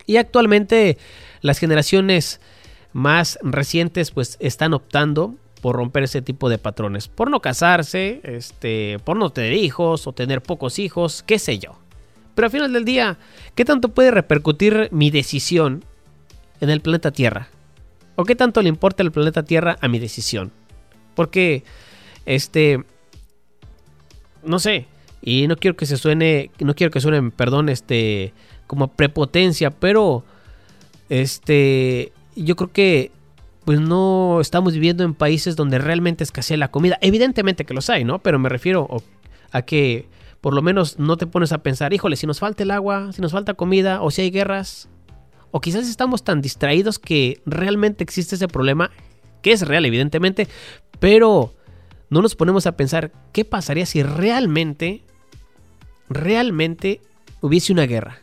Y 0.06 0.18
actualmente 0.18 0.98
las 1.42 1.60
generaciones 1.60 2.40
más 2.94 3.40
recientes 3.42 4.12
pues 4.12 4.38
están 4.40 4.74
optando 4.74 5.36
por 5.62 5.78
romper 5.78 6.04
ese 6.04 6.22
tipo 6.22 6.50
de 6.50 6.58
patrones, 6.58 7.08
por 7.08 7.30
no 7.30 7.42
casarse, 7.42 8.20
este, 8.24 9.00
por 9.04 9.16
no 9.16 9.30
tener 9.30 9.54
hijos 9.54 10.08
o 10.08 10.14
tener 10.14 10.42
pocos 10.42 10.78
hijos, 10.78 11.24
qué 11.24 11.40
sé 11.40 11.58
yo. 11.58 11.78
Pero 12.36 12.46
al 12.46 12.52
final 12.52 12.74
del 12.74 12.86
día, 12.86 13.18
¿qué 13.56 13.66
tanto 13.66 13.90
puede 13.90 14.12
repercutir 14.12 14.90
mi 14.92 15.12
decisión 15.12 15.84
en 16.62 16.70
el 16.70 16.82
planeta 16.82 17.12
Tierra? 17.12 17.50
¿O 18.16 18.26
qué 18.26 18.36
tanto 18.36 18.62
le 18.62 18.70
importa 18.70 19.04
el 19.04 19.12
planeta 19.12 19.44
Tierra 19.44 19.78
a 19.82 19.88
mi 19.88 20.00
decisión? 20.00 20.52
Porque, 21.16 21.64
este, 22.26 22.84
no 24.44 24.60
sé, 24.60 24.88
y 25.22 25.48
no 25.48 25.56
quiero 25.56 25.78
que 25.78 25.86
se 25.86 25.98
suene, 25.98 26.52
no 26.60 26.76
quiero 26.76 26.92
que 26.92 27.02
suene, 27.02 27.32
perdón, 27.32 27.70
este, 27.70 28.34
como 28.68 28.90
prepotencia, 28.90 29.72
pero, 29.72 30.24
este, 31.10 32.12
yo 32.36 32.56
creo 32.56 32.72
que 32.72 33.12
pues 33.66 33.80
no 33.80 34.42
estamos 34.42 34.74
viviendo 34.74 35.04
en 35.04 35.14
países 35.14 35.56
donde 35.56 35.78
realmente 35.78 36.24
escasea 36.24 36.58
la 36.58 36.70
comida. 36.70 36.98
Evidentemente 37.02 37.66
que 37.66 37.74
los 37.74 37.90
hay, 37.90 38.04
¿no? 38.04 38.20
Pero 38.20 38.40
me 38.40 38.50
refiero 38.50 38.90
a 39.52 39.62
que 39.62 40.06
por 40.44 40.54
lo 40.54 40.62
menos 40.62 41.00
no 41.00 41.16
te 41.16 41.26
pones 41.26 41.54
a 41.54 41.64
pensar, 41.64 41.94
híjole, 41.94 42.18
si 42.18 42.28
nos 42.28 42.42
falta 42.42 42.64
el 42.64 42.72
agua, 42.72 43.14
si 43.14 43.22
nos 43.22 43.32
falta 43.32 43.54
comida, 43.54 44.02
o 44.02 44.12
si 44.12 44.24
hay 44.24 44.30
guerras, 44.30 44.90
o 45.52 45.62
quizás 45.62 45.88
estamos 45.88 46.26
tan 46.26 46.42
distraídos 46.42 47.00
que 47.00 47.42
realmente 47.46 48.04
existe 48.04 48.36
ese 48.36 48.50
problema, 48.50 48.92
que 49.42 49.54
es 49.54 49.66
real, 49.66 49.86
evidentemente, 49.86 50.50
pero 51.00 51.54
no 52.10 52.22
nos 52.22 52.36
ponemos 52.36 52.68
a 52.68 52.76
pensar 52.76 53.14
qué 53.32 53.46
pasaría 53.46 53.86
si 53.86 54.04
realmente, 54.04 55.06
realmente 56.10 57.00
hubiese 57.40 57.72
una 57.72 57.86
guerra 57.86 58.18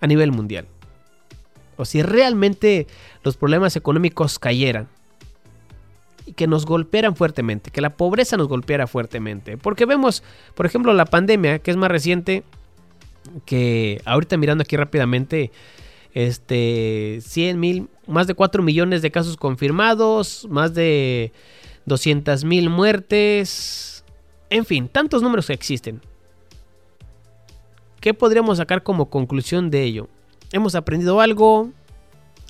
a 0.00 0.06
nivel 0.06 0.32
mundial 0.32 0.68
o 1.76 1.84
si 1.84 2.00
realmente 2.00 2.86
los 3.22 3.36
problemas 3.36 3.76
económicos 3.76 4.38
cayeran 4.38 4.88
que 6.36 6.46
nos 6.46 6.66
golpearan 6.66 7.16
fuertemente, 7.16 7.70
que 7.70 7.80
la 7.80 7.96
pobreza 7.96 8.36
nos 8.36 8.48
golpeara 8.48 8.86
fuertemente. 8.86 9.56
Porque 9.56 9.86
vemos, 9.86 10.22
por 10.54 10.66
ejemplo, 10.66 10.92
la 10.94 11.06
pandemia, 11.06 11.58
que 11.58 11.70
es 11.70 11.76
más 11.76 11.90
reciente, 11.90 12.44
que 13.44 14.00
ahorita 14.04 14.36
mirando 14.36 14.62
aquí 14.62 14.76
rápidamente, 14.76 15.50
este, 16.14 17.18
100 17.22 17.58
mil, 17.58 17.88
más 18.06 18.26
de 18.26 18.34
4 18.34 18.62
millones 18.62 19.02
de 19.02 19.10
casos 19.10 19.36
confirmados, 19.36 20.46
más 20.48 20.74
de 20.74 21.32
200 21.86 22.44
mil 22.44 22.70
muertes, 22.70 24.04
en 24.50 24.64
fin, 24.64 24.88
tantos 24.88 25.22
números 25.22 25.48
que 25.48 25.54
existen. 25.54 26.00
¿Qué 28.00 28.14
podríamos 28.14 28.58
sacar 28.58 28.84
como 28.84 29.10
conclusión 29.10 29.70
de 29.70 29.82
ello? 29.82 30.08
hemos 30.52 30.74
aprendido 30.74 31.20
algo, 31.20 31.70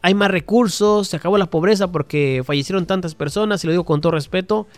hay 0.06 0.14
más 0.14 0.30
recursos, 0.30 1.08
se 1.08 1.16
acabó 1.16 1.36
la 1.36 1.50
pobreza 1.50 1.90
porque 1.90 2.44
fallecieron 2.46 2.86
tantas 2.86 3.16
personas, 3.16 3.64
y 3.64 3.66
lo 3.66 3.72
digo 3.72 3.84
con 3.84 4.00
todo 4.00 4.12
respeto. 4.12 4.68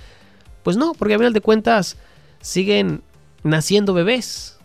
Pues 0.62 0.78
no, 0.78 0.94
porque 0.94 1.12
a 1.12 1.18
final 1.18 1.34
de 1.34 1.42
cuentas 1.42 1.98
siguen 2.40 3.02
naciendo 3.42 3.92
bebés. 3.92 4.58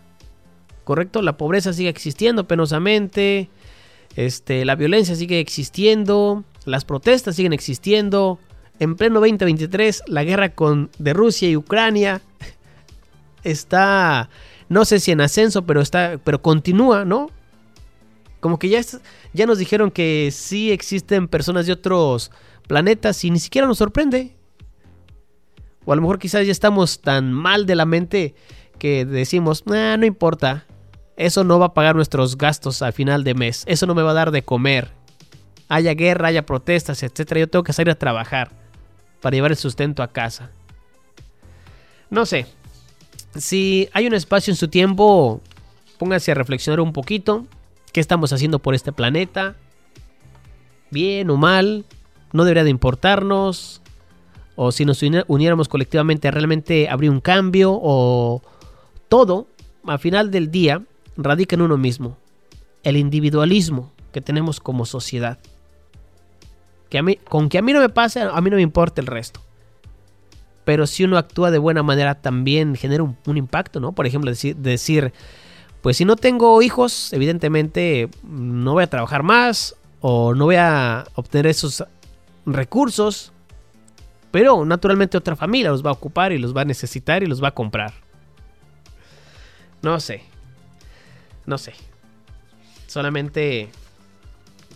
¿Correcto? 0.84 1.20
La 1.20 1.36
pobreza 1.36 1.74
sigue 1.74 1.90
existiendo 1.90 2.48
penosamente. 2.48 3.50
Este, 4.16 4.64
la 4.64 4.74
violencia 4.74 5.14
sigue 5.14 5.38
existiendo. 5.38 6.44
Las 6.64 6.86
protestas 6.86 7.36
siguen 7.36 7.52
existiendo. 7.52 8.38
En 8.78 8.96
pleno 8.96 9.20
2023, 9.20 10.04
la 10.06 10.24
guerra 10.24 10.54
con, 10.54 10.88
de 10.96 11.12
Rusia 11.12 11.46
y 11.46 11.58
Ucrania 11.58 12.22
está, 13.44 14.30
no 14.70 14.86
sé 14.86 14.98
si 14.98 15.12
en 15.12 15.20
ascenso, 15.20 15.66
pero, 15.66 15.82
está, 15.82 16.18
pero 16.24 16.40
continúa, 16.40 17.04
¿no? 17.04 17.28
Como 18.44 18.58
que 18.58 18.68
ya, 18.68 18.82
ya 19.32 19.46
nos 19.46 19.56
dijeron 19.56 19.90
que 19.90 20.28
sí 20.30 20.70
existen 20.70 21.28
personas 21.28 21.64
de 21.64 21.72
otros 21.72 22.30
planetas 22.68 23.24
y 23.24 23.30
ni 23.30 23.38
siquiera 23.38 23.66
nos 23.66 23.78
sorprende. 23.78 24.36
O 25.86 25.94
a 25.94 25.96
lo 25.96 26.02
mejor 26.02 26.18
quizás 26.18 26.44
ya 26.44 26.52
estamos 26.52 27.00
tan 27.00 27.32
mal 27.32 27.64
de 27.64 27.74
la 27.74 27.86
mente 27.86 28.34
que 28.78 29.06
decimos, 29.06 29.64
no 29.64 30.04
importa, 30.04 30.66
eso 31.16 31.42
no 31.42 31.58
va 31.58 31.68
a 31.68 31.72
pagar 31.72 31.96
nuestros 31.96 32.36
gastos 32.36 32.82
al 32.82 32.92
final 32.92 33.24
de 33.24 33.32
mes, 33.32 33.64
eso 33.66 33.86
no 33.86 33.94
me 33.94 34.02
va 34.02 34.10
a 34.10 34.12
dar 34.14 34.30
de 34.30 34.44
comer. 34.44 34.90
Haya 35.70 35.94
guerra, 35.94 36.28
haya 36.28 36.44
protestas, 36.44 37.02
etcétera, 37.02 37.40
yo 37.40 37.48
tengo 37.48 37.62
que 37.62 37.72
salir 37.72 37.92
a 37.92 37.98
trabajar 37.98 38.50
para 39.22 39.34
llevar 39.34 39.52
el 39.52 39.56
sustento 39.56 40.02
a 40.02 40.12
casa. 40.12 40.50
No 42.10 42.26
sé. 42.26 42.44
Si 43.38 43.88
hay 43.94 44.06
un 44.06 44.12
espacio 44.12 44.50
en 44.50 44.56
su 44.56 44.68
tiempo, 44.68 45.40
pónganse 45.96 46.32
a 46.32 46.34
reflexionar 46.34 46.80
un 46.80 46.92
poquito. 46.92 47.46
¿Qué 47.94 48.00
estamos 48.00 48.32
haciendo 48.32 48.58
por 48.58 48.74
este 48.74 48.90
planeta? 48.90 49.54
¿Bien 50.90 51.30
o 51.30 51.36
mal? 51.36 51.84
¿No 52.32 52.42
debería 52.42 52.64
de 52.64 52.70
importarnos? 52.70 53.82
¿O 54.56 54.72
si 54.72 54.84
nos 54.84 55.00
uniéramos 55.28 55.68
colectivamente 55.68 56.28
realmente 56.32 56.88
habría 56.88 57.12
un 57.12 57.20
cambio? 57.20 57.70
¿O 57.80 58.42
todo, 59.08 59.46
al 59.86 60.00
final 60.00 60.32
del 60.32 60.50
día, 60.50 60.82
radica 61.16 61.54
en 61.54 61.62
uno 61.62 61.76
mismo? 61.76 62.18
El 62.82 62.96
individualismo 62.96 63.92
que 64.10 64.20
tenemos 64.20 64.58
como 64.58 64.86
sociedad. 64.86 65.38
Que 66.90 66.98
a 66.98 67.02
mí, 67.04 67.20
con 67.28 67.48
que 67.48 67.58
a 67.58 67.62
mí 67.62 67.72
no 67.72 67.78
me 67.78 67.90
pase, 67.90 68.22
a 68.22 68.40
mí 68.40 68.50
no 68.50 68.56
me 68.56 68.62
importa 68.62 69.00
el 69.00 69.06
resto. 69.06 69.40
Pero 70.64 70.88
si 70.88 71.04
uno 71.04 71.16
actúa 71.16 71.52
de 71.52 71.58
buena 71.58 71.84
manera 71.84 72.16
también 72.16 72.74
genera 72.74 73.04
un, 73.04 73.36
impacto, 73.36 73.78
¿no? 73.78 73.92
Por 73.92 74.08
ejemplo, 74.08 74.32
decir 74.32 75.12
pues 75.84 75.98
si 75.98 76.06
no 76.06 76.16
tengo 76.16 76.62
hijos, 76.62 77.12
evidentemente 77.12 78.08
no 78.22 78.72
voy 78.72 78.84
a 78.84 78.86
trabajar 78.86 79.22
más 79.22 79.76
o 80.00 80.34
no 80.34 80.46
voy 80.46 80.56
a 80.56 81.04
obtener 81.14 81.46
esos 81.46 81.84
recursos, 82.46 83.34
pero 84.30 84.64
naturalmente 84.64 85.18
otra 85.18 85.36
familia 85.36 85.70
los 85.70 85.84
va 85.84 85.90
a 85.90 85.92
ocupar 85.92 86.32
y 86.32 86.38
los 86.38 86.56
va 86.56 86.62
a 86.62 86.64
necesitar 86.64 87.22
y 87.22 87.26
los 87.26 87.44
va 87.44 87.48
a 87.48 87.54
comprar. 87.54 87.92
No 89.82 90.00
sé. 90.00 90.22
No 91.44 91.58
sé. 91.58 91.74
Solamente 92.86 93.68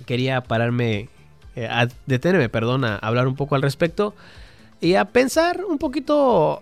quería 0.05 0.43
pararme, 0.43 1.09
eh, 1.57 1.69
a 1.69 1.89
detenerme, 2.05 2.51
perdón, 2.51 2.85
a 2.85 2.97
hablar 2.97 3.29
un 3.29 3.35
poco 3.35 3.55
al 3.55 3.63
respecto 3.63 4.15
y 4.79 4.97
a 4.97 5.07
pensar 5.07 5.65
un 5.65 5.79
poquito 5.79 6.61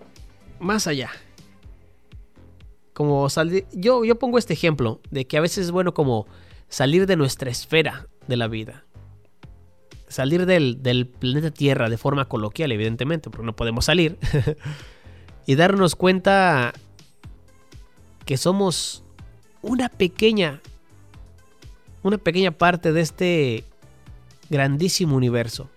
más 0.61 0.87
allá 0.87 1.11
como 2.97 3.29
yo, 3.75 4.07
yo 4.07 4.19
pongo 4.19 4.39
este 4.39 4.55
ejemplo 4.55 5.03
de 5.11 5.27
que 5.27 5.37
a 5.37 5.43
veces 5.43 5.67
es 5.67 5.71
bueno 5.71 5.93
como 5.93 6.27
salir 6.71 7.07
de 7.07 7.17
nuestra 7.17 7.51
esfera 7.51 8.09
de 8.27 8.39
la 8.39 8.49
vida. 8.49 8.87
Salir 10.09 10.47
del, 10.47 10.83
del 10.83 11.07
planeta 11.07 11.51
Tierra 11.51 11.91
de 11.91 11.99
forma 11.99 12.25
coloquial, 12.25 12.73
evidentemente, 12.73 13.29
porque 13.29 13.45
no 13.45 13.55
podemos 13.55 13.85
salir. 13.85 14.17
y 15.47 15.57
darnos 15.57 15.95
cuenta 15.95 16.73
que 18.25 18.39
somos 18.39 19.05
una 19.61 19.91
pequeña, 19.91 20.63
una 22.03 22.17
pequeña 22.17 22.53
parte 22.53 22.95
de 22.95 23.03
este 23.03 23.65
grandísimo 24.49 25.17
universo. 25.17 25.69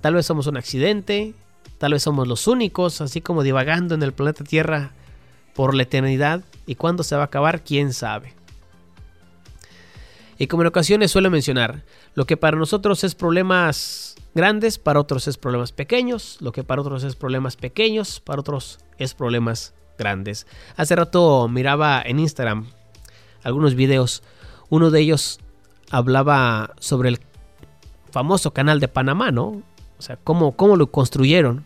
Tal 0.00 0.14
vez 0.14 0.24
somos 0.24 0.46
un 0.46 0.56
accidente, 0.56 1.34
tal 1.76 1.92
vez 1.92 2.02
somos 2.02 2.26
los 2.26 2.46
únicos, 2.46 3.02
así 3.02 3.20
como 3.20 3.42
divagando 3.42 3.94
en 3.94 4.02
el 4.02 4.14
planeta 4.14 4.44
Tierra 4.44 4.92
por 5.56 5.74
la 5.74 5.82
eternidad 5.82 6.42
y 6.66 6.76
cuándo 6.76 7.02
se 7.02 7.16
va 7.16 7.22
a 7.22 7.26
acabar, 7.26 7.64
quién 7.64 7.92
sabe. 7.92 8.34
Y 10.38 10.46
como 10.48 10.62
en 10.62 10.68
ocasiones 10.68 11.10
suelo 11.10 11.30
mencionar, 11.30 11.82
lo 12.14 12.26
que 12.26 12.36
para 12.36 12.58
nosotros 12.58 13.02
es 13.04 13.14
problemas 13.14 14.16
grandes, 14.34 14.78
para 14.78 15.00
otros 15.00 15.26
es 15.28 15.38
problemas 15.38 15.72
pequeños, 15.72 16.36
lo 16.40 16.52
que 16.52 16.62
para 16.62 16.82
otros 16.82 17.02
es 17.04 17.16
problemas 17.16 17.56
pequeños, 17.56 18.20
para 18.20 18.40
otros 18.40 18.78
es 18.98 19.14
problemas 19.14 19.72
grandes. 19.98 20.46
Hace 20.76 20.94
rato 20.94 21.48
miraba 21.48 22.02
en 22.04 22.18
Instagram 22.18 22.66
algunos 23.42 23.74
videos, 23.74 24.22
uno 24.68 24.90
de 24.90 25.00
ellos 25.00 25.40
hablaba 25.90 26.74
sobre 26.80 27.08
el 27.08 27.20
famoso 28.10 28.52
canal 28.52 28.78
de 28.78 28.88
Panamá, 28.88 29.30
¿no? 29.30 29.62
O 29.98 30.02
sea, 30.02 30.16
cómo, 30.16 30.52
cómo 30.52 30.76
lo 30.76 30.88
construyeron. 30.88 31.64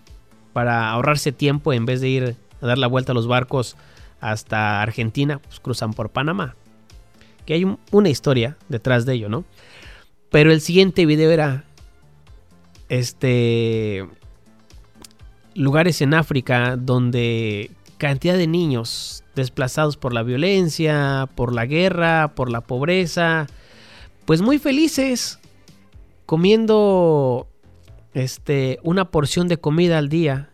para 0.52 0.90
ahorrarse 0.90 1.30
tiempo 1.30 1.72
en 1.72 1.86
vez 1.86 2.00
de 2.00 2.08
ir 2.08 2.36
a 2.60 2.66
dar 2.66 2.78
la 2.78 2.86
vuelta 2.86 3.12
a 3.12 3.14
los 3.14 3.26
barcos 3.26 3.76
hasta 4.20 4.82
Argentina, 4.82 5.38
pues 5.38 5.60
cruzan 5.60 5.92
por 5.92 6.10
Panamá. 6.10 6.54
Que 7.46 7.54
hay 7.54 7.76
una 7.90 8.08
historia 8.08 8.56
detrás 8.68 9.06
de 9.06 9.14
ello, 9.14 9.28
¿no? 9.28 9.44
Pero 10.30 10.52
el 10.52 10.60
siguiente 10.60 11.06
video 11.06 11.30
era 11.30 11.64
este 12.88 14.06
lugares 15.54 16.00
en 16.00 16.14
África 16.14 16.76
donde 16.76 17.70
cantidad 17.98 18.36
de 18.36 18.46
niños 18.46 19.24
desplazados 19.34 19.96
por 19.96 20.12
la 20.12 20.22
violencia, 20.22 21.28
por 21.34 21.52
la 21.52 21.66
guerra, 21.66 22.32
por 22.34 22.50
la 22.50 22.60
pobreza, 22.60 23.46
pues 24.24 24.42
muy 24.42 24.58
felices 24.58 25.38
comiendo 26.26 27.48
este 28.14 28.78
una 28.82 29.10
porción 29.10 29.48
de 29.48 29.58
comida 29.58 29.98
al 29.98 30.08
día. 30.08 30.49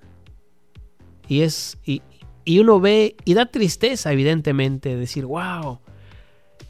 Y 1.29 1.43
es 1.43 1.79
y, 1.85 2.03
y 2.45 2.59
uno 2.61 2.81
ve 2.81 3.17
y 3.25 3.35
da 3.35 3.47
tristeza 3.47 4.13
evidentemente 4.13 4.97
decir, 4.97 5.27
"Wow, 5.27 5.81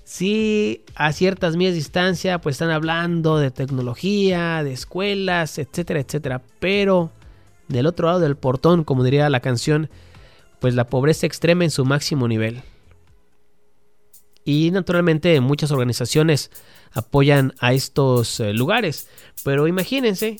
Sí, 0.08 0.84
a 0.94 1.12
ciertas 1.12 1.56
millas 1.56 1.72
de 1.72 1.78
distancia, 1.78 2.40
pues 2.40 2.54
están 2.54 2.70
hablando 2.70 3.38
de 3.38 3.50
tecnología, 3.50 4.62
de 4.62 4.72
escuelas, 4.72 5.58
etcétera, 5.58 5.98
etcétera. 5.98 6.42
Pero 6.60 7.10
del 7.66 7.86
otro 7.86 8.06
lado 8.06 8.20
del 8.20 8.36
portón, 8.36 8.84
como 8.84 9.02
diría 9.02 9.28
la 9.28 9.40
canción, 9.40 9.90
pues 10.60 10.76
la 10.76 10.86
pobreza 10.86 11.26
extrema 11.26 11.64
en 11.64 11.72
su 11.72 11.84
máximo 11.84 12.28
nivel. 12.28 12.62
Y 14.44 14.70
naturalmente 14.70 15.40
muchas 15.40 15.72
organizaciones 15.72 16.52
apoyan 16.92 17.52
a 17.58 17.72
estos 17.72 18.38
eh, 18.38 18.52
lugares. 18.52 19.08
Pero 19.42 19.66
imagínense, 19.66 20.36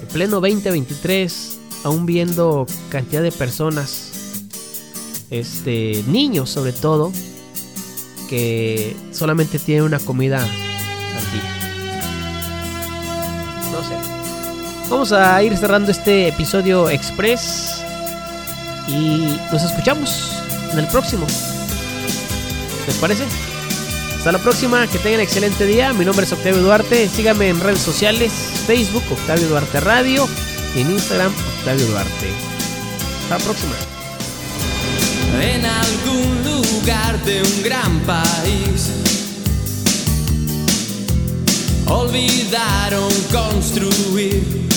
en 0.00 0.08
pleno 0.14 0.40
2023, 0.40 1.55
aún 1.84 2.06
viendo 2.06 2.66
cantidad 2.90 3.22
de 3.22 3.32
personas, 3.32 4.12
este, 5.30 6.04
niños 6.08 6.50
sobre 6.50 6.72
todo, 6.72 7.12
que 8.28 8.96
solamente 9.12 9.58
tiene 9.58 9.82
una 9.82 9.98
comida 9.98 10.38
al 10.42 11.32
día. 11.32 11.56
No 13.72 13.82
sé. 13.82 14.90
Vamos 14.90 15.12
a 15.12 15.42
ir 15.42 15.56
cerrando 15.56 15.90
este 15.90 16.28
episodio 16.28 16.88
express 16.88 17.82
y 18.88 19.38
nos 19.52 19.62
escuchamos 19.62 20.32
en 20.72 20.78
el 20.78 20.86
próximo. 20.88 21.26
¿Les 22.86 22.96
parece? 22.96 23.24
Hasta 24.18 24.32
la 24.32 24.38
próxima, 24.38 24.86
que 24.88 24.98
tengan 24.98 25.20
excelente 25.20 25.66
día. 25.66 25.92
Mi 25.92 26.04
nombre 26.04 26.24
es 26.24 26.32
Octavio 26.32 26.60
Duarte. 26.60 27.08
Síganme 27.08 27.48
en 27.48 27.60
redes 27.60 27.80
sociales, 27.80 28.32
Facebook 28.66 29.04
Octavio 29.10 29.48
Duarte 29.48 29.80
Radio 29.80 30.28
y 30.74 30.80
en 30.80 30.90
Instagram 30.90 31.32
Octavio 31.66 31.86
Duarte. 31.88 32.28
Hasta 33.22 33.38
la 33.38 33.44
próxima 33.44 33.74
en 35.42 35.66
algún 35.66 36.44
lugar 36.44 37.24
de 37.24 37.42
un 37.42 37.62
gran 37.64 37.98
país. 38.02 38.92
Olvidaron 41.86 43.12
construir 43.32 44.68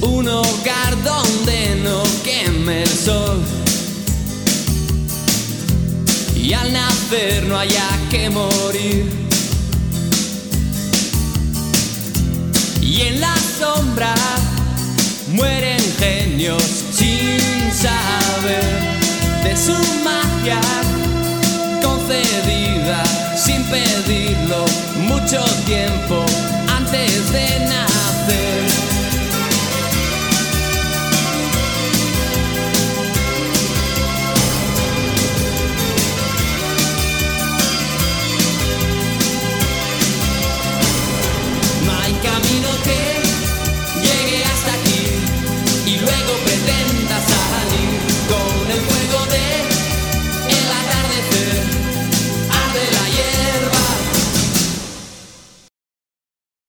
un 0.00 0.28
hogar 0.28 1.02
donde 1.02 1.80
no 1.82 2.04
queme 2.22 2.84
el 2.84 2.88
sol. 2.88 3.42
Y 6.36 6.52
al 6.52 6.72
nacer 6.72 7.42
no 7.46 7.58
haya 7.58 7.88
que 8.10 8.30
morir. 8.30 9.23
Y 12.96 13.00
en 13.00 13.20
la 13.20 13.34
sombra 13.36 14.14
mueren 15.26 15.80
genios 15.98 16.62